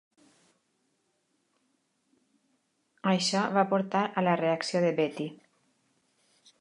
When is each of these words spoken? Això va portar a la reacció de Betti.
Això 3.11 3.45
va 3.59 3.67
portar 3.75 4.01
a 4.07 4.25
la 4.29 4.35
reacció 4.43 4.83
de 4.87 4.93
Betti. 5.03 5.29